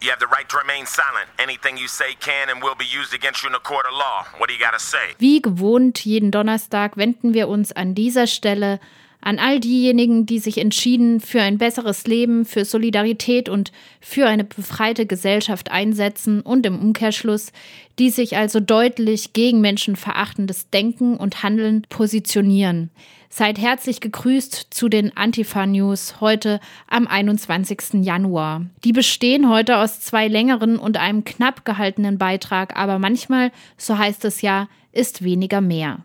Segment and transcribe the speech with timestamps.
[0.00, 1.28] You have the right to remain silent.
[1.38, 4.26] Anything you say can and will be used against you in a court of law.
[4.38, 5.14] What do you gotta say?
[5.18, 8.78] Wie gewohnt, jeden Donnerstag wenden wir uns an dieser Stelle
[9.20, 14.44] an all diejenigen, die sich entschieden für ein besseres Leben, für Solidarität und für eine
[14.44, 17.52] befreite Gesellschaft einsetzen und im Umkehrschluss,
[17.98, 22.90] die sich also deutlich gegen menschenverachtendes Denken und Handeln positionieren.
[23.30, 28.02] Seid herzlich gegrüßt zu den Antifa-News heute am 21.
[28.04, 28.62] Januar.
[28.84, 34.24] Die bestehen heute aus zwei längeren und einem knapp gehaltenen Beitrag, aber manchmal, so heißt
[34.24, 35.98] es ja, ist weniger mehr.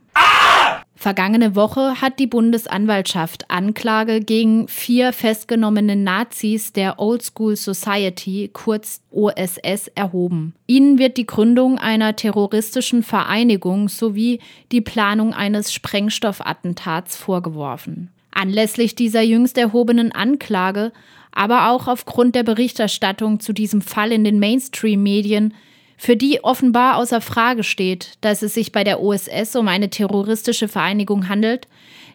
[1.04, 9.02] Vergangene Woche hat die Bundesanwaltschaft Anklage gegen vier festgenommene Nazis der Old School Society, kurz
[9.12, 10.56] OSS, erhoben.
[10.66, 14.40] Ihnen wird die Gründung einer terroristischen Vereinigung sowie
[14.72, 18.10] die Planung eines Sprengstoffattentats vorgeworfen.
[18.32, 20.94] Anlässlich dieser jüngst erhobenen Anklage,
[21.34, 25.54] aber auch aufgrund der Berichterstattung zu diesem Fall in den Mainstream-Medien
[25.98, 30.68] für die offenbar außer Frage steht, dass es sich bei der OSS um eine terroristische
[30.68, 31.68] Vereinigung handelt,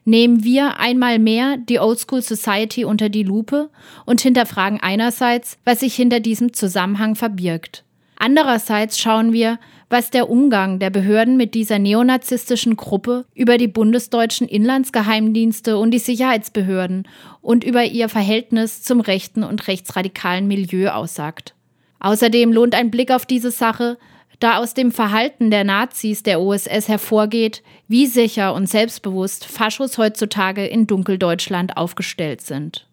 [0.04, 3.70] nehmen wir einmal mehr die Old School Society unter die Lupe
[4.06, 7.84] und hinterfragen einerseits, was sich hinter diesem Zusammenhang verbirgt.
[8.16, 9.58] Andererseits schauen wir,
[9.90, 15.98] was der Umgang der Behörden mit dieser neonazistischen Gruppe über die bundesdeutschen Inlandsgeheimdienste und die
[15.98, 17.06] Sicherheitsbehörden
[17.40, 21.54] und über ihr Verhältnis zum rechten und rechtsradikalen Milieu aussagt.
[22.00, 23.98] Außerdem lohnt ein Blick auf diese Sache,
[24.40, 30.66] da aus dem Verhalten der Nazis der OSS hervorgeht, wie sicher und selbstbewusst Faschos heutzutage
[30.66, 32.86] in Dunkeldeutschland aufgestellt sind.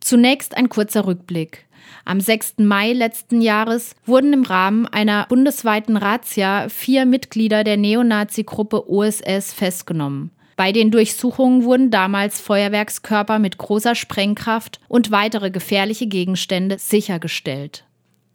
[0.00, 1.66] Zunächst ein kurzer Rückblick.
[2.06, 2.58] Am 6.
[2.58, 10.30] Mai letzten Jahres wurden im Rahmen einer bundesweiten Razzia vier Mitglieder der Neonazi-Gruppe OSS festgenommen.
[10.56, 17.84] Bei den Durchsuchungen wurden damals Feuerwerkskörper mit großer Sprengkraft und weitere gefährliche Gegenstände sichergestellt.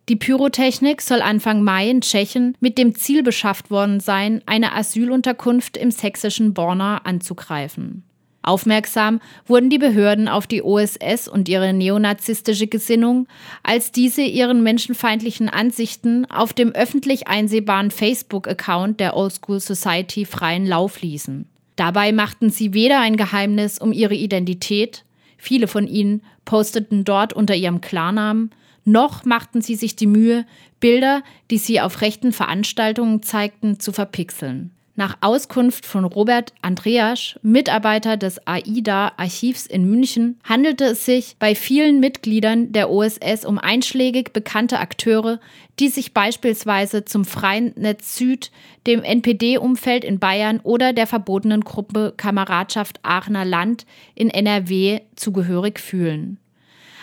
[0.10, 5.78] Die Pyrotechnik soll Anfang Mai in Tschechien mit dem Ziel beschafft worden sein, eine Asylunterkunft
[5.78, 8.02] im sächsischen Borna anzugreifen.
[8.42, 13.28] Aufmerksam wurden die Behörden auf die OSS und ihre neonazistische Gesinnung,
[13.62, 20.66] als diese ihren menschenfeindlichen Ansichten auf dem öffentlich einsehbaren Facebook-Account der Old School Society freien
[20.66, 21.48] Lauf ließen.
[21.76, 25.06] Dabei machten sie weder ein Geheimnis um ihre Identität,
[25.38, 28.50] viele von ihnen posteten dort unter ihrem Klarnamen,
[28.86, 30.46] noch machten sie sich die Mühe,
[30.80, 34.72] Bilder, die sie auf rechten Veranstaltungen zeigten, zu verpixeln.
[35.00, 42.02] Nach Auskunft von Robert Andreas, Mitarbeiter des AIDA-Archivs in München, handelte es sich bei vielen
[42.02, 45.40] Mitgliedern der OSS um einschlägig bekannte Akteure,
[45.80, 48.52] die sich beispielsweise zum Freien Netz Süd,
[48.88, 53.86] dem NPD-Umfeld in Bayern oder der verbotenen Gruppe Kameradschaft Aachener Land
[54.16, 56.40] in NRW zugehörig fühlen.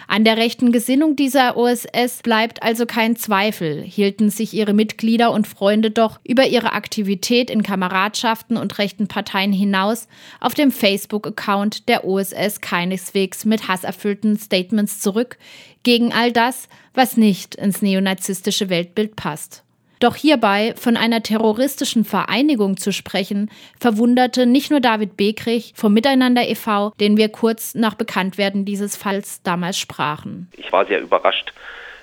[0.09, 5.49] An der rechten Gesinnung dieser OSS bleibt also kein Zweifel, hielten sich ihre Mitglieder und
[5.49, 10.07] Freunde doch über ihre Aktivität in Kameradschaften und rechten Parteien hinaus
[10.41, 15.39] auf dem Facebook-Account der OSS keineswegs mit hasserfüllten Statements zurück
[15.83, 19.66] gegen all das, was nicht ins neonazistische Weltbild passt.
[20.01, 26.47] Doch hierbei von einer terroristischen Vereinigung zu sprechen, verwunderte nicht nur David Bekrich vom Miteinander
[26.49, 30.51] e.V., den wir kurz nach Bekanntwerden dieses Falls damals sprachen.
[30.57, 31.53] Ich war sehr überrascht,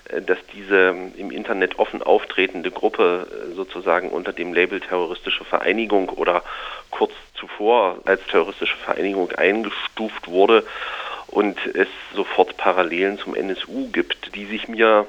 [0.09, 6.09] äh, dass diese im Internet offen auftretende Gruppe äh, sozusagen unter dem Label terroristische Vereinigung
[6.09, 6.44] oder
[6.90, 10.64] kurz zuvor als terroristische Vereinigung eingestuft wurde
[11.28, 15.06] und es sofort Parallelen zum NSU gibt, die sich mir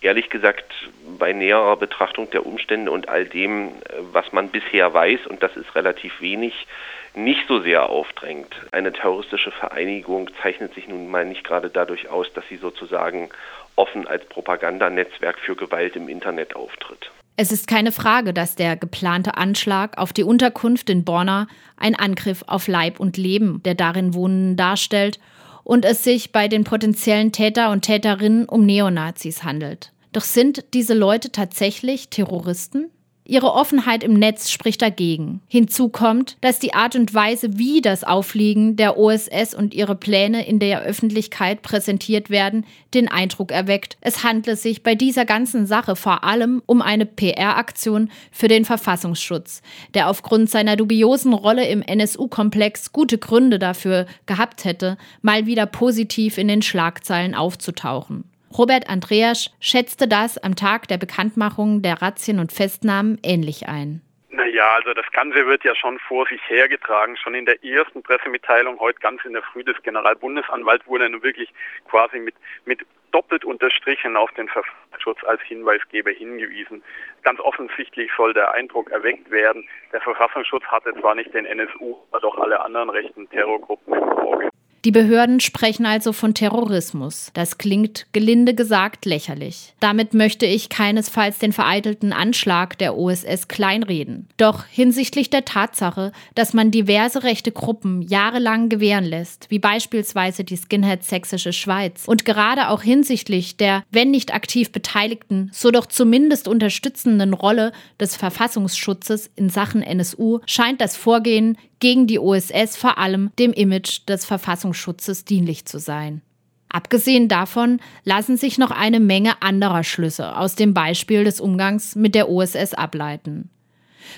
[0.00, 0.72] ehrlich gesagt
[1.18, 3.72] bei näherer Betrachtung der Umstände und all dem,
[4.12, 6.66] was man bisher weiß, und das ist relativ wenig,
[7.14, 8.54] nicht so sehr aufdrängt.
[8.72, 13.30] Eine terroristische Vereinigung zeichnet sich nun mal nicht gerade dadurch aus, dass sie sozusagen
[13.76, 17.10] offen als Propagandanetzwerk für Gewalt im Internet auftritt.
[17.36, 21.46] Es ist keine Frage, dass der geplante Anschlag auf die Unterkunft in Borna
[21.78, 25.18] ein Angriff auf Leib und Leben der darin Wohnenden darstellt
[25.64, 29.92] und es sich bei den potenziellen Täter und Täterinnen um Neonazis handelt.
[30.12, 32.90] Doch sind diese Leute tatsächlich Terroristen?
[33.30, 35.40] Ihre Offenheit im Netz spricht dagegen.
[35.46, 40.44] Hinzu kommt, dass die Art und Weise, wie das Aufliegen der OSS und ihre Pläne
[40.44, 45.94] in der Öffentlichkeit präsentiert werden, den Eindruck erweckt, es handle sich bei dieser ganzen Sache
[45.94, 49.62] vor allem um eine PR-Aktion für den Verfassungsschutz,
[49.94, 56.36] der aufgrund seiner dubiosen Rolle im NSU-Komplex gute Gründe dafür gehabt hätte, mal wieder positiv
[56.36, 58.24] in den Schlagzeilen aufzutauchen.
[58.56, 64.02] Robert Andreas schätzte das am Tag der Bekanntmachung der Razzien und Festnahmen ähnlich ein.
[64.30, 67.16] Naja, also das Ganze wird ja schon vor sich hergetragen.
[67.16, 71.52] Schon in der ersten Pressemitteilung, heute ganz in der Früh des Generalbundesanwalts, wurde nun wirklich
[71.88, 72.80] quasi mit, mit
[73.12, 76.82] doppelt unterstrichen auf den Verfassungsschutz als Hinweisgeber hingewiesen.
[77.22, 82.20] Ganz offensichtlich soll der Eindruck erweckt werden, der Verfassungsschutz hatte zwar nicht den NSU, aber
[82.20, 84.50] doch alle anderen rechten Terrorgruppen im Auge.
[84.86, 87.30] Die Behörden sprechen also von Terrorismus.
[87.34, 89.74] Das klingt gelinde gesagt lächerlich.
[89.78, 94.28] Damit möchte ich keinesfalls den vereitelten Anschlag der OSS kleinreden.
[94.38, 100.56] Doch hinsichtlich der Tatsache, dass man diverse rechte Gruppen jahrelang gewähren lässt, wie beispielsweise die
[100.56, 106.48] Skinhead Sächsische Schweiz, und gerade auch hinsichtlich der, wenn nicht aktiv beteiligten, so doch zumindest
[106.48, 113.30] unterstützenden Rolle des Verfassungsschutzes in Sachen NSU, scheint das Vorgehen gegen die OSS vor allem
[113.38, 116.22] dem Image des Verfassungsschutzes dienlich zu sein.
[116.68, 122.14] Abgesehen davon lassen sich noch eine Menge anderer Schlüsse aus dem Beispiel des Umgangs mit
[122.14, 123.50] der OSS ableiten.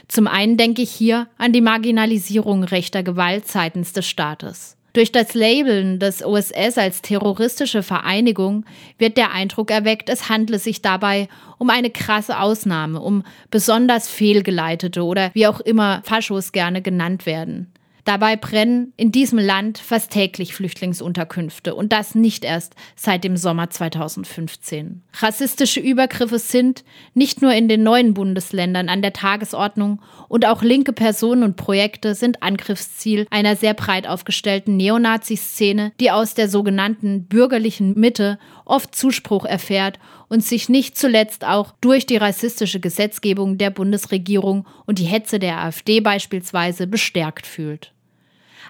[0.08, 4.76] Zum einen denke ich hier an die Marginalisierung rechter Gewalt seitens des Staates.
[4.92, 8.66] Durch das Labeln des OSS als terroristische Vereinigung
[8.98, 15.02] wird der Eindruck erweckt, es handle sich dabei um eine krasse Ausnahme, um besonders fehlgeleitete
[15.02, 17.71] oder wie auch immer Faschos gerne genannt werden.
[18.04, 23.70] Dabei brennen in diesem Land fast täglich Flüchtlingsunterkünfte und das nicht erst seit dem Sommer
[23.70, 25.02] 2015.
[25.20, 26.82] Rassistische Übergriffe sind
[27.14, 32.16] nicht nur in den neuen Bundesländern an der Tagesordnung und auch linke Personen und Projekte
[32.16, 39.44] sind Angriffsziel einer sehr breit aufgestellten Neonazi-Szene, die aus der sogenannten bürgerlichen Mitte oft Zuspruch
[39.44, 40.00] erfährt
[40.32, 45.58] und sich nicht zuletzt auch durch die rassistische Gesetzgebung der Bundesregierung und die Hetze der
[45.58, 47.92] AfD beispielsweise bestärkt fühlt.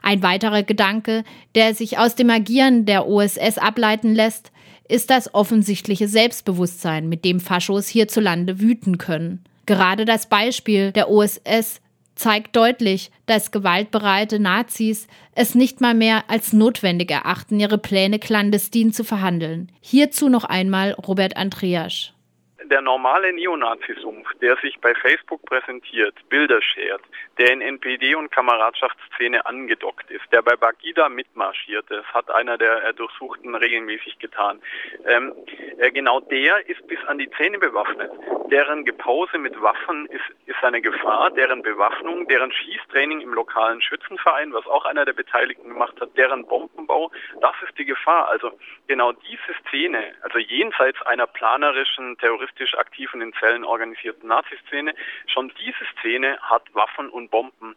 [0.03, 1.23] Ein weiterer Gedanke,
[1.55, 4.51] der sich aus dem Agieren der OSS ableiten lässt,
[4.89, 9.45] ist das offensichtliche Selbstbewusstsein, mit dem Faschos hierzulande wüten können.
[9.65, 11.81] Gerade das Beispiel der OSS
[12.15, 18.93] zeigt deutlich, dass gewaltbereite Nazis es nicht mal mehr als notwendig erachten, ihre Pläne clandestin
[18.93, 19.71] zu verhandeln.
[19.81, 22.13] Hierzu noch einmal Robert Andreasch
[22.65, 27.03] der normale Neonazisumpf, der sich bei Facebook präsentiert, Bilder schert,
[27.39, 32.85] der in NPD und Kameradschaftsszene angedockt ist, der bei Bagida mitmarschiert, das hat einer der
[32.85, 34.61] äh, Durchsuchten regelmäßig getan.
[35.07, 35.33] Ähm,
[35.79, 38.11] äh, genau der ist bis an die Zähne bewaffnet.
[38.51, 44.53] Deren Gepause mit Waffen ist, ist eine Gefahr, deren Bewaffnung, deren Schießtraining im lokalen Schützenverein,
[44.53, 47.11] was auch einer der Beteiligten gemacht hat, deren Bombenbau,
[47.41, 48.29] das ist die Gefahr.
[48.29, 48.53] Also
[48.87, 54.95] genau diese Szene, also jenseits einer planerischen terroristischen politisch aktiven, in Zellen organisierten Nazi-Szene.
[55.27, 57.75] Schon diese Szene hat Waffen und Bomben.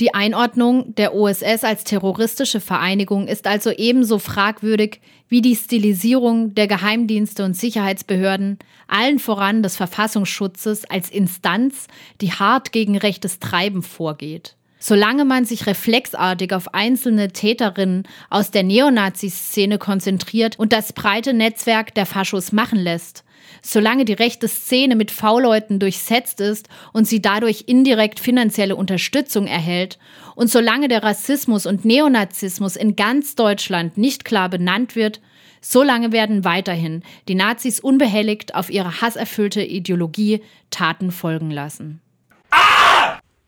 [0.00, 6.66] Die Einordnung der OSS als terroristische Vereinigung ist also ebenso fragwürdig wie die Stilisierung der
[6.66, 11.86] Geheimdienste und Sicherheitsbehörden, allen voran des Verfassungsschutzes als Instanz,
[12.20, 14.56] die hart gegen rechtes Treiben vorgeht.
[14.86, 21.94] Solange man sich reflexartig auf einzelne Täterinnen aus der Neonazi-Szene konzentriert und das breite Netzwerk
[21.94, 23.24] der Faschos machen lässt,
[23.62, 29.98] solange die rechte Szene mit V-Leuten durchsetzt ist und sie dadurch indirekt finanzielle Unterstützung erhält
[30.34, 35.22] und solange der Rassismus und Neonazismus in ganz Deutschland nicht klar benannt wird,
[35.62, 42.02] solange werden weiterhin die Nazis unbehelligt auf ihre hasserfüllte Ideologie Taten folgen lassen.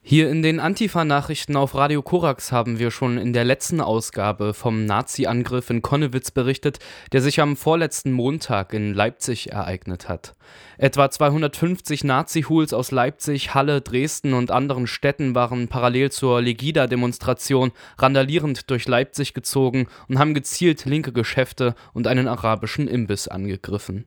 [0.08, 4.86] Hier in den Antifa-Nachrichten auf Radio Korax haben wir schon in der letzten Ausgabe vom
[4.86, 6.78] Nazi-Angriff in Konnewitz berichtet,
[7.10, 10.36] der sich am vorletzten Montag in Leipzig ereignet hat.
[10.78, 18.70] Etwa 250 Nazi-Hools aus Leipzig, Halle, Dresden und anderen Städten waren parallel zur Legida-Demonstration randalierend
[18.70, 24.04] durch Leipzig gezogen und haben gezielt linke Geschäfte und einen arabischen Imbiss angegriffen.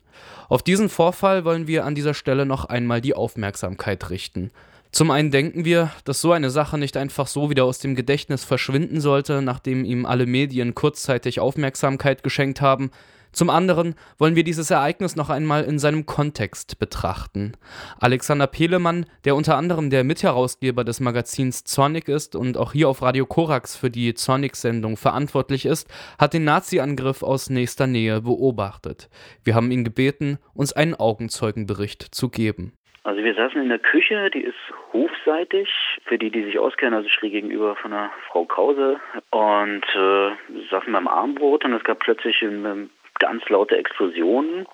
[0.48, 4.52] Auf diesen Vorfall wollen wir an dieser Stelle noch einmal die Aufmerksamkeit richten.
[4.92, 8.44] Zum einen denken wir, dass so eine Sache nicht einfach so wieder aus dem Gedächtnis
[8.44, 12.90] verschwinden sollte, nachdem ihm alle Medien kurzzeitig Aufmerksamkeit geschenkt haben.
[13.32, 17.52] Zum anderen wollen wir dieses Ereignis noch einmal in seinem Kontext betrachten.
[18.00, 23.04] Alexander Pelemann, der unter anderem der Mitherausgeber des Magazins Zornig ist und auch hier auf
[23.04, 29.10] Radio Korax für die Zornig-Sendung verantwortlich ist, hat den Nazi-Angriff aus nächster Nähe beobachtet.
[29.44, 32.74] Wir haben ihn gebeten, uns einen Augenzeugenbericht zu geben.
[33.10, 34.56] Also wir saßen in der Küche, die ist
[34.94, 35.68] hofseitig,
[36.06, 39.00] für die, die sich auskennen, also schräg gegenüber von der Frau Krause
[39.32, 40.30] und äh,
[40.70, 42.88] saßen beim Armbrot und es gab plötzlich eine
[43.18, 44.68] ganz laute Explosionen.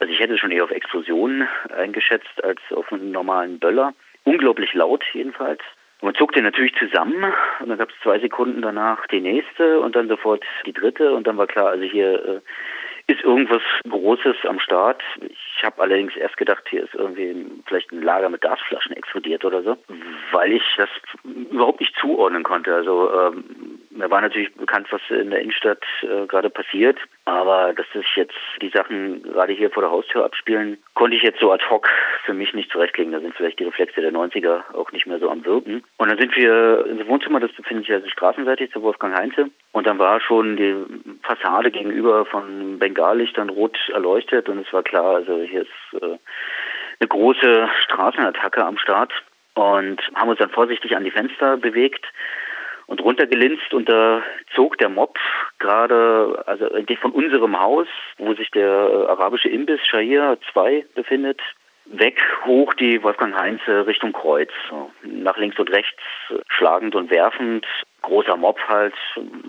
[0.00, 3.94] Also ich hätte schon eher auf Explosionen eingeschätzt als auf einen normalen Böller.
[4.24, 5.62] Unglaublich laut jedenfalls.
[6.02, 9.96] Und man zuckte natürlich zusammen und dann gab es zwei Sekunden danach die nächste und
[9.96, 12.40] dann sofort die dritte und dann war klar, also hier äh,
[13.08, 15.02] ist irgendwas Großes am Start.
[15.20, 19.62] Ich habe allerdings erst gedacht, hier ist irgendwie vielleicht ein Lager mit Gasflaschen explodiert oder
[19.62, 19.76] so,
[20.32, 20.90] weil ich das
[21.24, 22.74] überhaupt nicht zuordnen konnte.
[22.74, 23.44] Also ähm,
[23.98, 28.34] mir war natürlich bekannt, was in der Innenstadt äh, gerade passiert, aber dass sich jetzt
[28.62, 31.88] die Sachen gerade hier vor der Haustür abspielen, konnte ich jetzt so ad hoc
[32.24, 33.12] für mich nicht zurechtlegen.
[33.12, 35.82] Da sind vielleicht die Reflexe der 90er auch nicht mehr so am Wirken.
[35.96, 39.50] Und dann sind wir ins Wohnzimmer, das befindet sich also straßenseitig zur Wolfgang Heinze.
[39.72, 40.76] Und dann war schon die
[41.22, 46.18] Fassade gegenüber von Bengallichtern rot erleuchtet und es war klar, also hier ist äh,
[47.00, 49.12] eine große Straßenattacke am Start
[49.54, 52.06] und haben uns dann vorsichtig an die Fenster bewegt
[52.88, 54.22] und runtergelinst und da
[54.54, 55.18] zog der Mob
[55.58, 56.68] gerade, also
[57.00, 58.66] von unserem Haus, wo sich der
[59.08, 61.40] arabische Imbiss Shahir 2 befindet,
[61.84, 64.50] weg hoch die Wolfgang Heinze Richtung Kreuz.
[65.02, 66.00] Nach links und rechts
[66.48, 67.66] schlagend und werfend.
[68.02, 68.94] Großer Mob halt,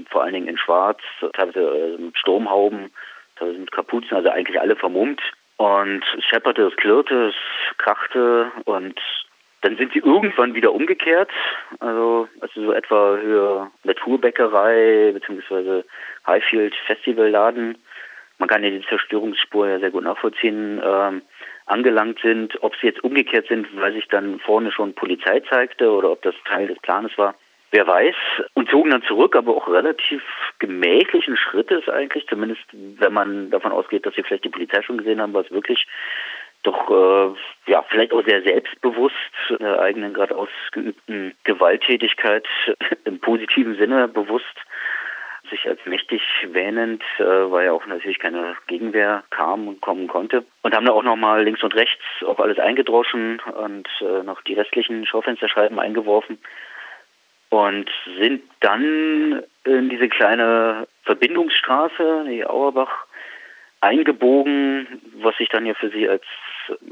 [0.10, 1.00] vor allen Dingen in Schwarz,
[1.34, 2.92] teilweise mit Sturmhauben,
[3.38, 5.22] teilweise mit Kapuzen, also eigentlich alle vermummt.
[5.56, 9.00] Und es schepperte, es klirrte, es krachte und
[9.62, 11.30] dann sind sie irgendwann wieder umgekehrt,
[11.80, 15.84] also, also so etwa Höhe Naturbäckerei bzw.
[16.26, 17.78] Highfield Festivalladen.
[18.38, 21.22] Man kann ja die Zerstörungsspur ja sehr gut nachvollziehen, ähm,
[21.66, 22.58] angelangt sind.
[22.64, 26.36] Ob sie jetzt umgekehrt sind, weil sich dann vorne schon Polizei zeigte oder ob das
[26.46, 27.36] Teil des Planes war,
[27.72, 28.16] wer weiß.
[28.54, 30.22] Und zogen dann zurück, aber auch relativ
[30.60, 35.22] gemächlichen Schrittes eigentlich, zumindest wenn man davon ausgeht, dass sie vielleicht die Polizei schon gesehen
[35.22, 35.86] haben, was wirklich
[36.64, 39.16] doch äh, ja vielleicht auch sehr selbstbewusst
[39.60, 42.48] der eigenen gerade ausgeübten Gewalttätigkeit
[43.06, 44.46] im positiven Sinne bewusst
[45.50, 50.46] sich als mächtig wähnend, äh, weil ja auch natürlich keine Gegenwehr kam und kommen konnte.
[50.62, 54.54] Und haben da auch nochmal links und rechts auf alles eingedroschen und äh, noch die
[54.54, 56.38] restlichen Schaufensterscheiben eingeworfen
[57.50, 57.90] und
[58.20, 63.06] sind dann in diese kleine Verbindungsstraße, die Auerbach,
[63.82, 66.24] eingebogen, was sich dann ja für sie als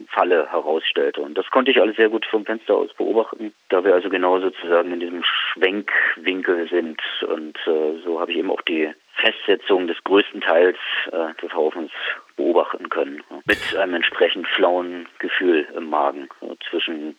[0.07, 1.21] Falle herausstellte.
[1.21, 4.39] Und das konnte ich alles sehr gut vom Fenster aus beobachten, da wir also genau
[4.39, 7.01] sozusagen in diesem Schwenkwinkel sind.
[7.27, 10.77] Und äh, so habe ich eben auch die Festsetzung des größten Teils
[11.11, 11.91] äh, des Haufens
[12.35, 13.23] beobachten können.
[13.45, 17.15] Mit einem entsprechend flauen Gefühl im Magen so zwischen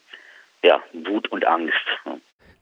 [0.63, 1.75] ja, Wut und Angst.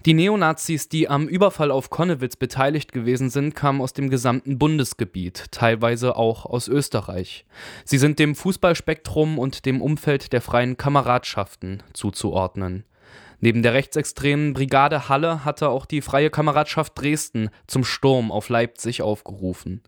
[0.06, 5.46] Die Neonazis, die am Überfall auf Konnewitz beteiligt gewesen sind, kamen aus dem gesamten Bundesgebiet,
[5.50, 7.44] teilweise auch aus Österreich.
[7.84, 12.84] Sie sind dem Fußballspektrum und dem Umfeld der freien Kameradschaften zuzuordnen.
[13.40, 19.02] Neben der rechtsextremen Brigade Halle hatte auch die Freie Kameradschaft Dresden zum Sturm auf Leipzig
[19.02, 19.82] aufgerufen.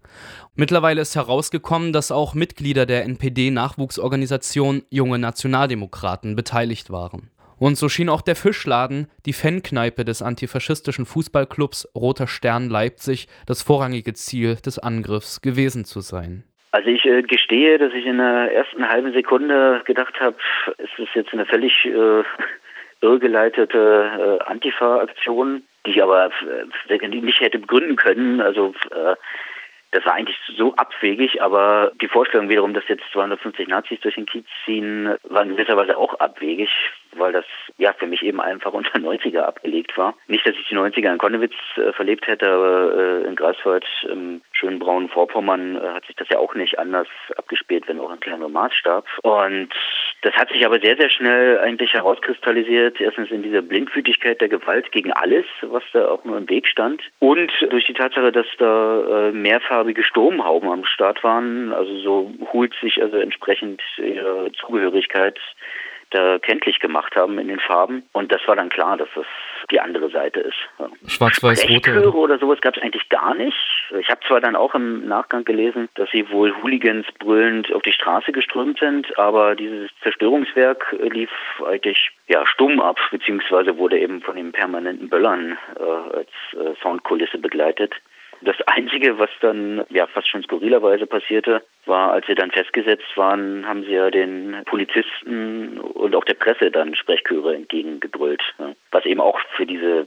[0.57, 7.31] Mittlerweile ist herausgekommen, dass auch Mitglieder der NPD-Nachwuchsorganisation Junge Nationaldemokraten beteiligt waren.
[7.59, 13.63] Und so schien auch der Fischladen, die Fankneipe des antifaschistischen Fußballclubs Roter Stern Leipzig, das
[13.63, 16.45] vorrangige Ziel des Angriffs gewesen zu sein.
[16.71, 20.37] Also ich äh, gestehe, dass ich in der ersten halben Sekunde gedacht habe,
[20.77, 22.23] es ist jetzt eine völlig äh,
[23.01, 26.31] irrgeleitete äh, Antifa-Aktion, die ich aber
[26.91, 28.41] äh, nicht hätte begründen können.
[28.41, 29.17] Also äh,
[29.93, 34.27] das war eigentlich so abwegig, aber die Vorstellung wiederum, dass jetzt 250 Nazis durch den
[34.27, 36.69] Kiez ziehen, war in gewisser Weise auch abwegig,
[37.17, 37.45] weil das
[37.77, 40.15] ja für mich eben einfach unter 90er abgelegt war.
[40.27, 44.43] Nicht, dass ich die 90er in Konnewitz äh, verlebt hätte, aber äh, in Greifswald im
[44.53, 48.21] schönen braunen Vorpommern äh, hat sich das ja auch nicht anders abgespielt, wenn auch ein
[48.21, 49.07] kleiner Maßstab.
[49.23, 49.71] Und
[50.23, 53.01] das hat sich aber sehr, sehr schnell eigentlich herauskristallisiert.
[53.01, 57.03] Erstens in dieser Blindwütigkeit der Gewalt gegen alles, was da auch nur im Weg stand.
[57.21, 61.73] Und durch die Tatsache, dass da äh, mehrfarbige Sturmhauben am Start waren.
[61.73, 65.39] Also so holt sich also entsprechend ihre Zugehörigkeit
[66.11, 68.05] da kenntlich gemacht haben in den Farben.
[68.13, 69.27] Und das war dann klar, dass das
[69.71, 70.57] die andere Seite ist.
[71.07, 72.13] Schwarz-Weiß-Rote.
[72.15, 73.57] oder sowas gab es eigentlich gar nicht.
[73.99, 77.93] Ich habe zwar dann auch im Nachgang gelesen, dass sie wohl Hooligans brüllend auf die
[77.93, 81.31] Straße geströmt sind, aber dieses Zerstörungswerk lief
[81.67, 87.39] eigentlich ja stumm ab, beziehungsweise wurde eben von den permanenten Böllern äh, als äh, Soundkulisse
[87.39, 87.95] begleitet.
[88.41, 93.67] Das Einzige, was dann ja fast schon skurrilerweise passierte, war, als sie dann festgesetzt waren,
[93.67, 98.43] haben sie ja den Polizisten und auch der Presse dann Sprechchöre entgegengebrüllt.
[98.91, 100.07] Was eben auch für diese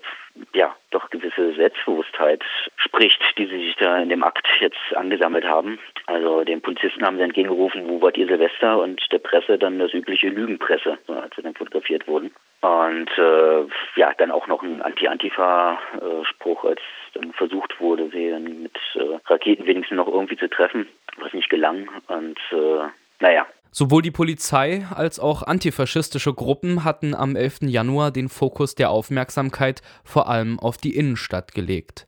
[0.53, 2.43] ja doch gewisse Selbstbewusstheit
[2.77, 5.79] spricht, die sie sich da in dem Akt jetzt angesammelt haben.
[6.05, 8.79] Also den Polizisten haben sie entgegengerufen, wo wart ihr Silvester?
[8.79, 12.31] Und der Presse dann das übliche Lügenpresse, als sie dann fotografiert wurden.
[12.61, 16.81] Und äh, ja, dann auch noch ein Anti-Antifa-Spruch, als
[17.13, 21.70] dann versucht wurde, sie mit äh, Raketen wenigstens noch irgendwie zu treffen, was nicht gelang.
[22.07, 23.45] Und äh, naja.
[23.71, 27.61] Sowohl die Polizei als auch antifaschistische Gruppen hatten am 11.
[27.63, 32.07] Januar den Fokus der Aufmerksamkeit vor allem auf die Innenstadt gelegt.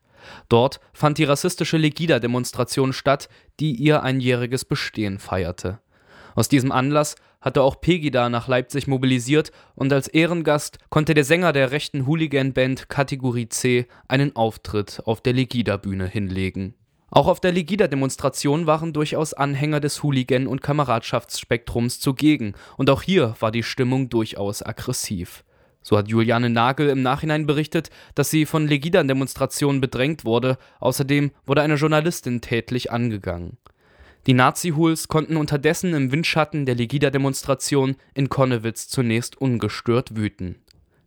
[0.49, 3.29] Dort fand die rassistische Legida-Demonstration statt,
[3.59, 5.79] die ihr einjähriges Bestehen feierte.
[6.35, 11.53] Aus diesem Anlass hatte auch Pegida nach Leipzig mobilisiert und als Ehrengast konnte der Sänger
[11.53, 16.75] der rechten Hooligan-Band Kategorie C einen Auftritt auf der Legida-Bühne hinlegen.
[17.15, 23.35] Auch auf der Legida-Demonstration waren durchaus Anhänger des Hooligan- und Kameradschaftsspektrums zugegen und auch hier
[23.39, 25.43] war die Stimmung durchaus aggressiv.
[25.83, 31.61] So hat Juliane Nagel im Nachhinein berichtet, dass sie von Legida-Demonstrationen bedrängt wurde, außerdem wurde
[31.61, 33.57] eine Journalistin tätlich angegangen.
[34.25, 40.62] Die Nazi-Hools konnten unterdessen im Windschatten der Legida-Demonstration in Konnewitz zunächst ungestört wüten.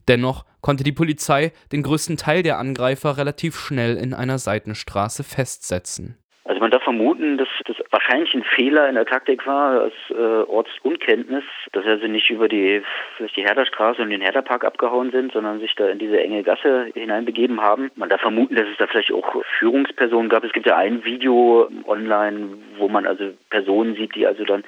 [0.08, 6.16] Dennoch konnte die Polizei den größten Teil der Angreifer relativ schnell in einer Seitenstraße festsetzen
[6.46, 10.14] also man darf vermuten, dass das wahrscheinlich ein Fehler in der Taktik war, aus äh,
[10.14, 12.82] Ortsunkenntnis, dass sie nicht über die
[13.16, 16.90] vielleicht die Herderstraße und den Herderpark abgehauen sind, sondern sich da in diese enge Gasse
[16.94, 17.90] hineinbegeben haben.
[17.96, 20.44] Man darf vermuten, dass es da vielleicht auch Führungspersonen gab.
[20.44, 24.62] Es gibt ja ein Video online, wo man also Personen sieht, die also dann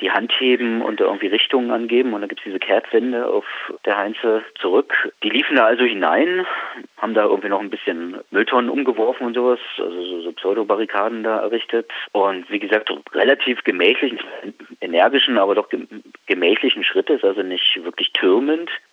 [0.00, 3.46] die Hand heben und irgendwie Richtungen angeben und dann gibt es diese Kehrtwende auf
[3.84, 4.92] der Heinze zurück.
[5.22, 6.46] Die liefen da also hinein,
[6.98, 11.40] haben da irgendwie noch ein bisschen Mülltonnen umgeworfen und sowas, also so, so Pseudo-Barrikaden da
[11.40, 14.20] errichtet und wie gesagt relativ gemächlichen,
[14.80, 15.68] energischen, aber doch
[16.26, 18.25] gemächlichen Schrittes, also nicht wirklich türmend.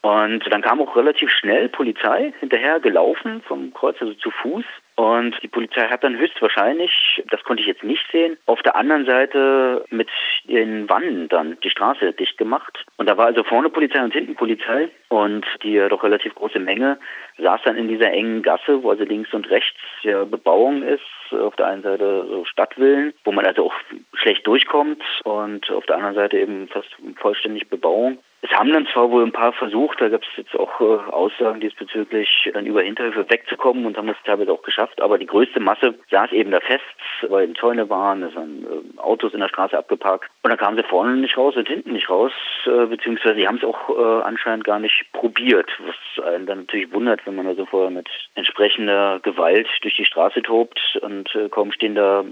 [0.03, 5.41] Und dann kam auch relativ schnell Polizei hinterher gelaufen vom Kreuz, also zu Fuß und
[5.41, 9.85] die Polizei hat dann höchstwahrscheinlich, das konnte ich jetzt nicht sehen, auf der anderen Seite
[9.89, 10.09] mit
[10.43, 12.85] den Wannen dann die Straße dicht gemacht.
[12.97, 14.89] Und da war also vorne Polizei und hinten Polizei.
[15.09, 16.99] Und die doch relativ große Menge
[17.37, 21.01] saß dann in dieser engen Gasse, wo also links und rechts ja Bebauung ist.
[21.31, 23.73] Auf der einen Seite so Stadtvillen, wo man also auch
[24.13, 25.01] schlecht durchkommt.
[25.23, 28.19] Und auf der anderen Seite eben fast vollständig Bebauung.
[28.45, 31.61] Es haben dann zwar wohl ein paar versucht, da gab es jetzt auch äh, Aussagen
[31.61, 35.93] diesbezüglich, dann über Hinterhöfe wegzukommen und haben das teilweise auch geschafft, aber die größte Masse
[36.11, 36.83] saß eben da fest,
[37.29, 40.75] weil eben Zäune waren, es waren äh, Autos in der Straße abgeparkt und dann kamen
[40.75, 42.33] sie vorne nicht raus und hinten nicht raus,
[42.65, 46.91] äh, beziehungsweise sie haben es auch äh, anscheinend gar nicht probiert, was einen dann natürlich
[46.91, 51.71] wundert, wenn man also vorher mit entsprechender Gewalt durch die Straße tobt und äh, kaum
[51.71, 52.25] stehen da,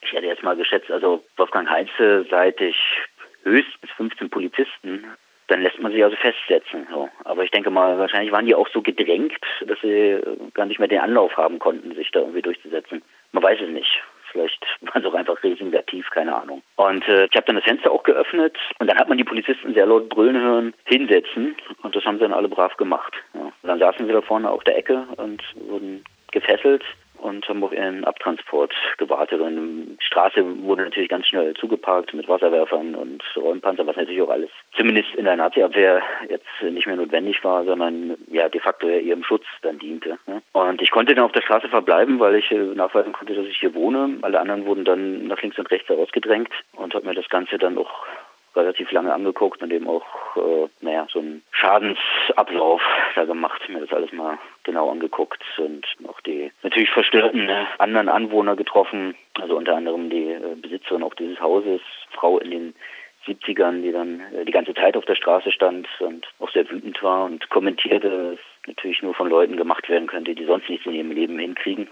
[0.00, 2.74] ich hätte jetzt mal geschätzt, also Wolfgang Heinze seitig
[3.42, 5.04] höchstens 15 Polizisten
[5.48, 6.86] dann lässt man sich also festsetzen.
[6.90, 7.08] So.
[7.24, 9.34] Aber ich denke mal, wahrscheinlich waren die auch so gedrängt,
[9.66, 10.20] dass sie
[10.54, 13.02] gar nicht mehr den Anlauf haben konnten, sich da irgendwie durchzusetzen.
[13.32, 14.02] Man weiß es nicht.
[14.30, 16.62] Vielleicht waren sie auch einfach resignativ, keine Ahnung.
[16.76, 19.74] Und äh, ich habe dann das Fenster auch geöffnet und dann hat man die Polizisten
[19.74, 23.14] sehr laut brüllen hören, hinsetzen und das haben sie dann alle brav gemacht.
[23.34, 23.50] Ja.
[23.62, 26.84] Dann saßen sie da vorne auf der Ecke und wurden gefesselt
[27.18, 29.40] und haben auf ihren Abtransport gewartet.
[29.40, 34.30] Und die Straße wurde natürlich ganz schnell zugeparkt mit Wasserwerfern und Räumpanzer, was natürlich auch
[34.30, 38.98] alles zumindest in der Nazi-Abwehr jetzt nicht mehr notwendig war, sondern ja de facto ja
[38.98, 40.18] ihrem Schutz dann diente.
[40.26, 40.42] Ne?
[40.52, 43.74] Und ich konnte dann auf der Straße verbleiben, weil ich nachweisen konnte, dass ich hier
[43.74, 44.18] wohne.
[44.22, 47.78] Alle anderen wurden dann nach links und rechts herausgedrängt und habe mir das Ganze dann
[47.78, 48.06] auch
[48.54, 50.04] relativ lange angeguckt und eben auch,
[50.36, 52.82] äh, naja, so einen Schadensablauf
[53.14, 58.08] da gemacht, mir das alles mal genau angeguckt und auch die natürlich verstörten äh, anderen
[58.08, 61.80] Anwohner getroffen, also unter anderem die äh, Besitzerin auch dieses Hauses,
[62.10, 62.74] Frau in den
[63.26, 67.02] 70ern, die dann äh, die ganze Zeit auf der Straße stand und auch sehr wütend
[67.02, 70.94] war und kommentierte, dass natürlich nur von Leuten gemacht werden könnte, die sonst nichts in
[70.94, 71.88] ihrem Leben hinkriegen.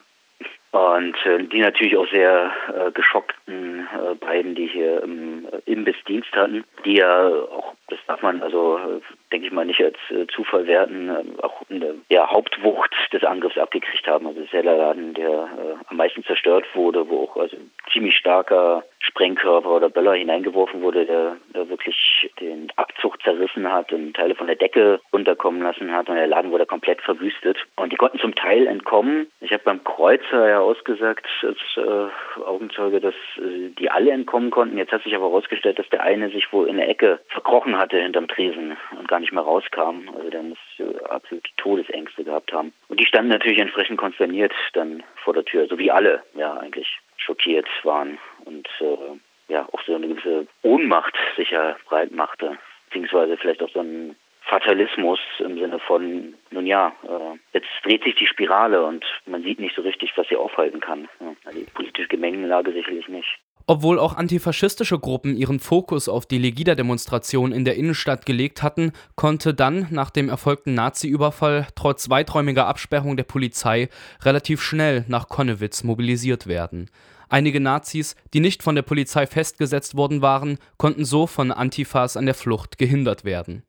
[0.76, 5.96] Und äh, die natürlich auch sehr äh, geschockten äh, beiden, die hier im äh, Imbiss
[6.06, 9.00] Dienst hatten, die ja auch, das darf man also, äh,
[9.32, 13.56] denke ich mal, nicht als äh, Zufall werten, äh, auch eine ja, Hauptwucht des Angriffs
[13.56, 14.26] abgekriegt haben.
[14.26, 17.56] Also ja der Laden, der äh, am meisten zerstört wurde, wo auch also
[17.90, 24.14] ziemlich starker Sprengkörper oder Böller hineingeworfen wurde, der, der wirklich den Abzug zerrissen hat und
[24.14, 27.58] Teile von der Decke runterkommen lassen hat und der Laden wurde komplett verwüstet.
[27.76, 29.28] Und die konnten zum Teil entkommen.
[29.40, 34.78] Ich habe beim Kreuzer ja ausgesagt als äh, Augenzeuge, dass äh, die alle entkommen konnten.
[34.78, 37.98] Jetzt hat sich aber herausgestellt, dass der eine sich wohl in der Ecke verkrochen hatte
[37.98, 40.08] hinterm Tresen und gar nicht mehr rauskam.
[40.16, 42.72] Also der muss äh, absolute Todesängste gehabt haben.
[42.88, 46.98] Und die standen natürlich entsprechend konsterniert dann vor der Tür, so wie alle, ja eigentlich
[47.26, 53.36] schockiert waren und äh, ja auch so eine gewisse Ohnmacht sich ja breit machte, beziehungsweise
[53.36, 58.28] vielleicht auch so ein Fatalismus im Sinne von, nun ja, äh, jetzt dreht sich die
[58.28, 61.08] Spirale und man sieht nicht so richtig, was sie aufhalten kann.
[61.44, 63.38] Also die politische Gemengelage sicherlich nicht.
[63.68, 69.54] Obwohl auch antifaschistische Gruppen ihren Fokus auf die Legida-Demonstration in der Innenstadt gelegt hatten, konnte
[69.54, 73.88] dann nach dem erfolgten Nazi-Überfall trotz weiträumiger Absperrung der Polizei
[74.22, 76.88] relativ schnell nach Konnewitz mobilisiert werden.
[77.28, 82.26] Einige Nazis, die nicht von der Polizei festgesetzt worden waren, konnten so von Antifas an
[82.26, 83.64] der Flucht gehindert werden.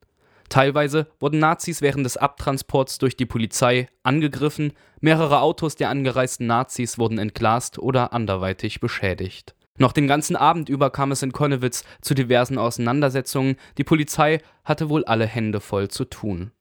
[0.49, 6.97] Teilweise wurden Nazis während des Abtransports durch die Polizei angegriffen, mehrere Autos der angereisten Nazis
[6.97, 12.13] wurden entglast oder anderweitig beschädigt Noch den ganzen Abend über kam es in Konnewitz zu
[12.13, 16.51] diversen Auseinandersetzungen, die Polizei hatte wohl alle Hände voll zu tun.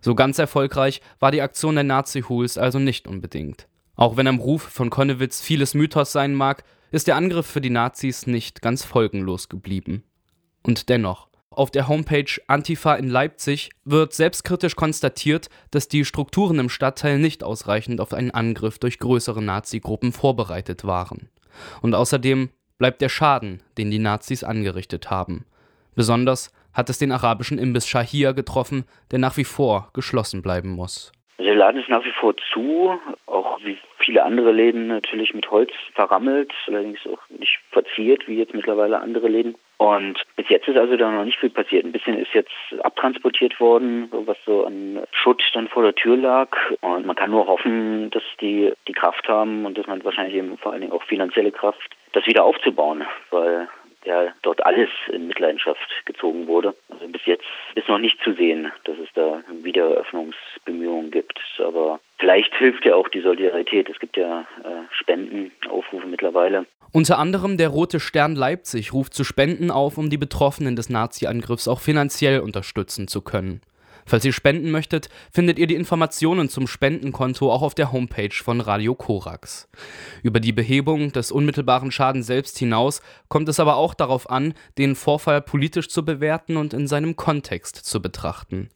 [0.00, 3.66] So ganz erfolgreich war die Aktion der Nazi-Hools also nicht unbedingt.
[3.96, 7.70] Auch wenn am Ruf von Konnewitz vieles Mythos sein mag, ist der Angriff für die
[7.70, 10.04] Nazis nicht ganz folgenlos geblieben.
[10.62, 16.68] Und dennoch, auf der Homepage Antifa in Leipzig wird selbstkritisch konstatiert, dass die Strukturen im
[16.68, 21.28] Stadtteil nicht ausreichend auf einen Angriff durch größere Nazi-Gruppen vorbereitet waren.
[21.82, 25.44] Und außerdem bleibt der Schaden, den die Nazis angerichtet haben.
[25.94, 31.12] Besonders hat es den arabischen Imbiss Shahir getroffen, der nach wie vor geschlossen bleiben muss.
[31.42, 35.72] Der Laden ist nach wie vor zu, auch wie viele andere Läden natürlich mit Holz
[35.94, 39.56] verrammelt, allerdings auch nicht verziert, wie jetzt mittlerweile andere Läden.
[39.78, 41.84] Und bis jetzt ist also da noch nicht viel passiert.
[41.84, 42.52] Ein bisschen ist jetzt
[42.84, 46.56] abtransportiert worden, was so an Schutt dann vor der Tür lag.
[46.80, 50.56] Und man kann nur hoffen, dass die die Kraft haben und dass man wahrscheinlich eben
[50.58, 53.68] vor allen Dingen auch finanzielle Kraft, das wieder aufzubauen, weil
[54.04, 56.74] ja dort alles in Mitleidenschaft gezogen wurde.
[56.90, 61.40] Also bis jetzt ist noch nicht zu sehen, dass es da Wiedereröffnungsbemühungen gibt.
[61.58, 63.88] Aber vielleicht hilft ja auch die Solidarität.
[63.88, 66.66] Es gibt ja äh, Spendenaufrufe mittlerweile.
[66.92, 71.66] Unter anderem der Rote Stern Leipzig ruft zu Spenden auf, um die Betroffenen des Nazi-Angriffs
[71.66, 73.62] auch finanziell unterstützen zu können.
[74.06, 78.60] Falls ihr spenden möchtet, findet ihr die Informationen zum Spendenkonto auch auf der Homepage von
[78.60, 79.68] Radio Korax.
[80.22, 84.94] Über die Behebung des unmittelbaren Schadens selbst hinaus kommt es aber auch darauf an, den
[84.94, 88.70] Vorfall politisch zu bewerten und in seinem Kontext zu betrachten.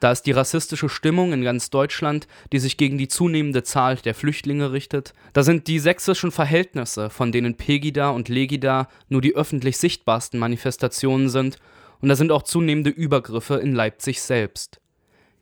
[0.00, 4.14] Da ist die rassistische Stimmung in ganz Deutschland, die sich gegen die zunehmende Zahl der
[4.14, 9.78] Flüchtlinge richtet, da sind die sächsischen Verhältnisse, von denen Pegida und Legida nur die öffentlich
[9.78, 11.58] sichtbarsten Manifestationen sind,
[12.00, 14.80] und da sind auch zunehmende Übergriffe in Leipzig selbst.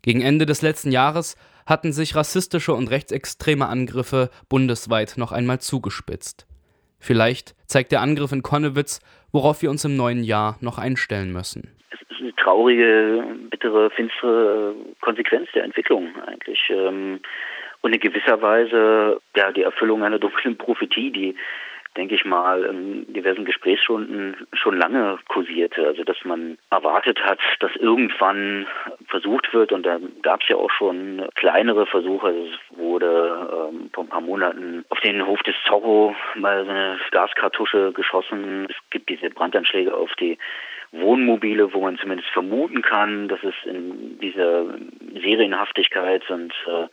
[0.02, 6.46] Gegen Ende des letzten Jahres hatten sich rassistische und rechtsextreme Angriffe bundesweit noch einmal zugespitzt.
[6.98, 9.00] Vielleicht zeigt der Angriff in Konnewitz,
[9.32, 11.76] worauf wir uns im neuen Jahr noch einstellen müssen.
[11.90, 16.58] Es ist eine traurige, bittere, finstere Konsequenz der Entwicklung eigentlich.
[16.70, 17.20] Ähm,
[17.82, 21.36] und in gewisser Weise ja die Erfüllung einer dunklen Prophetie, die
[21.98, 25.84] denke ich mal, in diversen Gesprächsstunden schon lange kursierte.
[25.86, 28.66] Also dass man erwartet hat, dass irgendwann
[29.08, 32.28] versucht wird, und da gab es ja auch schon kleinere Versuche.
[32.28, 36.70] Also es wurde ähm, vor ein paar Monaten auf den Hof des Zorro mal so
[36.70, 38.68] eine Gaskartusche geschossen.
[38.70, 40.38] Es gibt diese Brandanschläge auf die
[40.92, 44.64] Wohnmobile, wo man zumindest vermuten kann, dass es in dieser
[45.20, 46.86] Serienhaftigkeit und äh,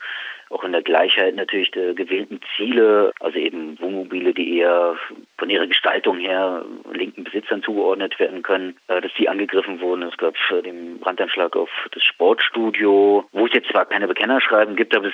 [0.49, 4.95] auch in der Gleichheit natürlich der gewählten Ziele, also eben Wohnmobile, die eher
[5.37, 10.03] von ihrer Gestaltung her linken Besitzern zugeordnet werden können, äh, dass die angegriffen wurden.
[10.03, 15.07] Es gab den Brandanschlag auf das Sportstudio, wo es jetzt zwar keine Bekennerschreiben gibt, aber
[15.07, 15.13] es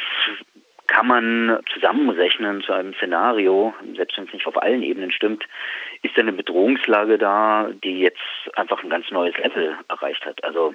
[0.91, 5.45] kann man zusammenrechnen zu einem Szenario, selbst wenn es nicht auf allen Ebenen stimmt,
[6.01, 8.19] ist eine Bedrohungslage da, die jetzt
[8.55, 10.43] einfach ein ganz neues Level erreicht hat.
[10.43, 10.73] Also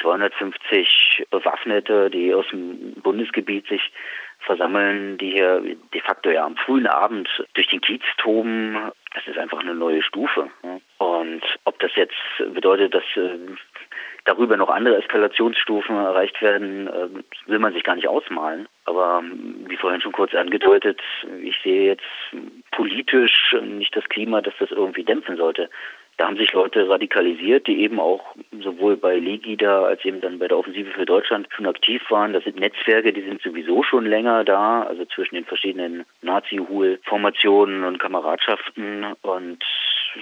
[0.00, 3.92] 250 Bewaffnete, die aus dem Bundesgebiet sich
[4.40, 5.60] versammeln, die hier
[5.92, 8.76] de facto ja am frühen Abend durch den Kiez toben,
[9.14, 10.50] das ist einfach eine neue Stufe.
[10.98, 12.14] Und ob das jetzt
[12.54, 13.38] bedeutet, dass äh,
[14.24, 17.08] darüber noch andere Eskalationsstufen erreicht werden, äh,
[17.46, 18.68] will man sich gar nicht ausmalen.
[18.84, 21.00] Aber ähm, wie vorhin schon kurz angedeutet,
[21.42, 22.04] ich sehe jetzt
[22.72, 25.70] politisch nicht das Klima, das das irgendwie dämpfen sollte.
[26.20, 30.48] Da haben sich Leute radikalisiert, die eben auch sowohl bei Legida als eben dann bei
[30.48, 32.34] der Offensive für Deutschland schon aktiv waren.
[32.34, 37.98] Das sind Netzwerke, die sind sowieso schon länger da, also zwischen den verschiedenen Nazi-Hul-Formationen und
[37.98, 39.06] Kameradschaften.
[39.22, 39.64] Und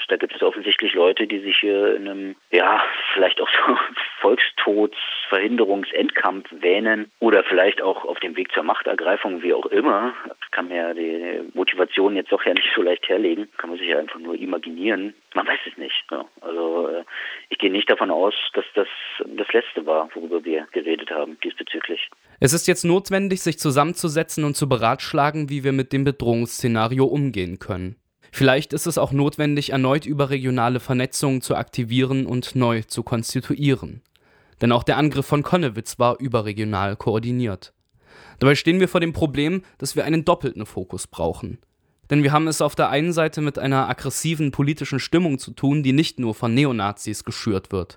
[0.08, 2.82] da gibt es offensichtlich Leute, die sich hier in einem, ja,
[3.14, 3.76] vielleicht auch so
[4.20, 10.14] Volkstodsverhinderungsendkampf wähnen oder vielleicht auch auf dem Weg zur Machtergreifung, wie auch immer.
[10.26, 13.48] Das kann man ja die Motivation jetzt doch ja nicht so leicht herlegen.
[13.56, 15.14] Kann man sich ja einfach nur imaginieren.
[15.34, 16.04] Man weiß es nicht.
[16.10, 16.24] Ja.
[16.40, 17.04] Also äh,
[17.48, 18.88] ich gehe nicht davon aus, dass das
[19.26, 22.08] das Letzte war, worüber wir geredet haben diesbezüglich.
[22.40, 27.58] Es ist jetzt notwendig, sich zusammenzusetzen und zu beratschlagen, wie wir mit dem Bedrohungsszenario umgehen
[27.58, 27.96] können.
[28.32, 34.02] Vielleicht ist es auch notwendig, erneut überregionale Vernetzungen zu aktivieren und neu zu konstituieren.
[34.60, 37.72] Denn auch der Angriff von Konnewitz war überregional koordiniert.
[38.38, 41.58] Dabei stehen wir vor dem Problem, dass wir einen doppelten Fokus brauchen.
[42.10, 45.82] Denn wir haben es auf der einen Seite mit einer aggressiven politischen Stimmung zu tun,
[45.82, 47.96] die nicht nur von Neonazis geschürt wird.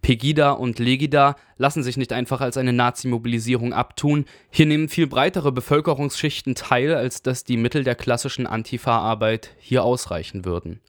[0.00, 4.24] Pegida und Legida lassen sich nicht einfach als eine Nazi-Mobilisierung abtun.
[4.50, 10.44] Hier nehmen viel breitere Bevölkerungsschichten teil, als dass die Mittel der klassischen Antifa-Arbeit hier ausreichen
[10.44, 10.80] würden.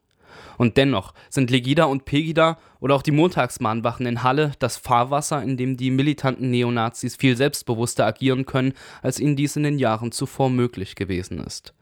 [0.56, 5.56] Und dennoch sind Legida und Pegida oder auch die Montagsmahnwachen in Halle das Fahrwasser, in
[5.56, 10.50] dem die militanten Neonazis viel selbstbewusster agieren können, als ihnen dies in den Jahren zuvor
[10.50, 11.74] möglich gewesen ist.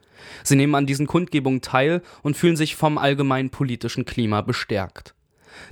[0.43, 5.15] Sie nehmen an diesen Kundgebungen teil und fühlen sich vom allgemeinen politischen Klima bestärkt.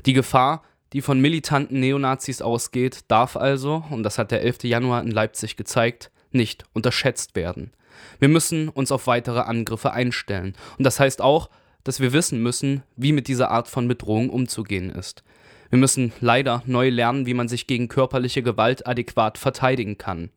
[0.07, 4.65] Die Gefahr, die von militanten Neonazis ausgeht, darf also, und das hat der 11.
[4.65, 7.73] Januar in Leipzig gezeigt, nicht unterschätzt werden.
[8.19, 10.55] Wir müssen uns auf weitere Angriffe einstellen.
[10.79, 11.51] Und das heißt auch,
[11.85, 15.23] dass wir wissen müssen, wie mit dieser Art von Bedrohung umzugehen ist.
[15.71, 20.31] Wir müssen leider neu lernen, wie man sich gegen körperliche Gewalt adäquat verteidigen kann.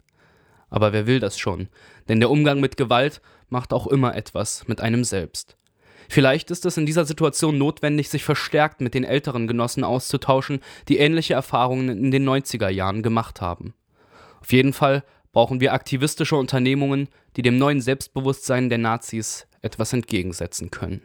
[0.70, 1.70] Aber wer will das schon?
[2.08, 3.22] Denn der Umgang mit Gewalt
[3.54, 5.56] macht auch immer etwas mit einem selbst.
[6.10, 10.98] Vielleicht ist es in dieser Situation notwendig, sich verstärkt mit den älteren Genossen auszutauschen, die
[10.98, 13.74] ähnliche Erfahrungen in den 90er Jahren gemacht haben.
[14.42, 20.70] Auf jeden Fall brauchen wir aktivistische Unternehmungen, die dem neuen Selbstbewusstsein der Nazis etwas entgegensetzen
[20.70, 21.02] können.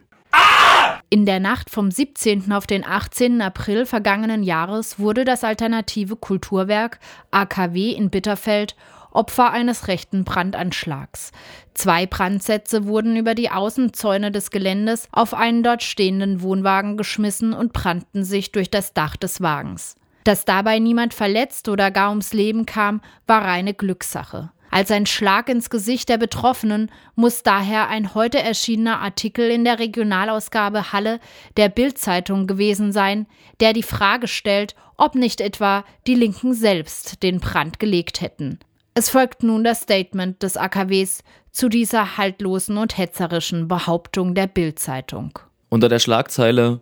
[1.11, 2.51] In der Nacht vom 17.
[2.51, 3.41] auf den 18.
[3.41, 6.99] April vergangenen Jahres wurde das alternative Kulturwerk
[7.31, 8.75] AKW in Bitterfeld
[9.19, 11.33] Opfer eines rechten Brandanschlags.
[11.73, 17.73] Zwei Brandsätze wurden über die Außenzäune des Geländes auf einen dort stehenden Wohnwagen geschmissen und
[17.73, 19.97] brannten sich durch das Dach des Wagens.
[20.23, 24.51] Dass dabei niemand verletzt oder gar ums Leben kam, war reine Glückssache.
[24.71, 29.79] Als ein Schlag ins Gesicht der Betroffenen muss daher ein heute erschienener Artikel in der
[29.79, 31.19] Regionalausgabe Halle
[31.57, 33.27] der Bildzeitung gewesen sein,
[33.59, 38.59] der die Frage stellt, ob nicht etwa die Linken selbst den Brand gelegt hätten.
[38.93, 45.39] Es folgt nun das Statement des AKWs zu dieser haltlosen und hetzerischen Behauptung der Bildzeitung.
[45.69, 46.81] Unter der Schlagzeile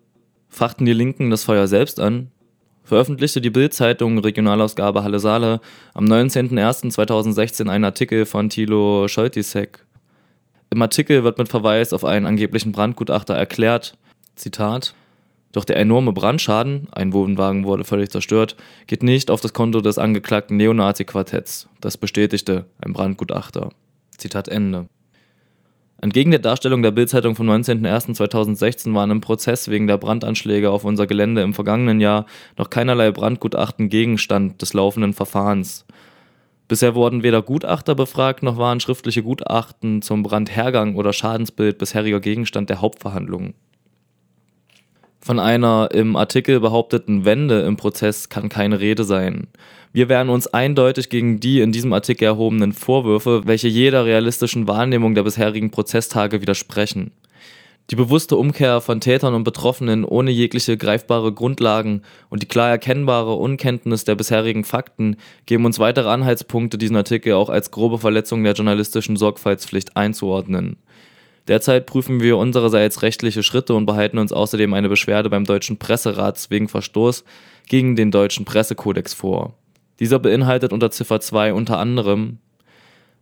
[0.49, 2.31] Fachten die Linken das Feuer selbst an
[2.87, 5.59] veröffentlichte die Bild-Zeitung Regionalausgabe Halle Saale
[5.93, 9.85] am 19.01.2016 einen Artikel von Thilo Scholtisek.
[10.69, 13.97] Im Artikel wird mit Verweis auf einen angeblichen Brandgutachter erklärt,
[14.35, 14.95] Zitat,
[15.51, 18.55] doch der enorme Brandschaden, ein Wohnwagen wurde völlig zerstört,
[18.85, 21.69] geht nicht auf das Konto des angeklagten Neonazi-Quartetts.
[21.81, 23.69] Das bestätigte ein Brandgutachter.
[24.17, 24.87] Zitat Ende.
[25.99, 31.07] Entgegen der Darstellung der Bildzeitung vom 19.01.2016 waren im Prozess wegen der Brandanschläge auf unser
[31.07, 35.85] Gelände im vergangenen Jahr noch keinerlei Brandgutachten Gegenstand des laufenden Verfahrens.
[36.67, 42.69] Bisher wurden weder Gutachter befragt, noch waren schriftliche Gutachten zum Brandhergang oder Schadensbild bisheriger Gegenstand
[42.69, 43.55] der Hauptverhandlungen.
[45.27, 49.47] Von einer im Artikel behaupteten Wende im Prozess kann keine Rede sein.
[49.91, 55.15] Wir wehren uns eindeutig gegen die in diesem Artikel erhobenen Vorwürfe, welche jeder realistischen Wahrnehmung
[55.15, 57.11] der bisherigen Prozesstage widersprechen.
[57.89, 63.33] Die bewusste Umkehr von Tätern und Betroffenen ohne jegliche greifbare Grundlagen und die klar erkennbare
[63.33, 68.53] Unkenntnis der bisherigen Fakten geben uns weitere Anhaltspunkte, diesen Artikel auch als grobe Verletzung der
[68.53, 70.77] journalistischen Sorgfaltspflicht einzuordnen.
[71.47, 76.47] Derzeit prüfen wir unsererseits rechtliche Schritte und behalten uns außerdem eine Beschwerde beim Deutschen Presserat
[76.49, 77.23] wegen Verstoß
[77.67, 79.53] gegen den Deutschen Pressekodex vor.
[79.99, 82.39] Dieser beinhaltet unter Ziffer 2 unter anderem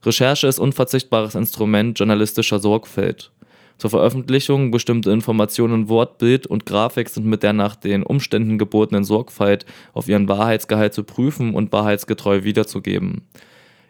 [0.04, 3.32] Recherche ist unverzichtbares Instrument journalistischer Sorgfalt.
[3.78, 9.04] Zur Veröffentlichung bestimmte Informationen Wort, Bild und Grafik sind mit der nach den Umständen gebotenen
[9.04, 13.24] Sorgfalt auf ihren Wahrheitsgehalt zu prüfen und wahrheitsgetreu wiederzugeben.